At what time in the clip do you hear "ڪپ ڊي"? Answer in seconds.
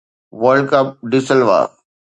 0.71-1.19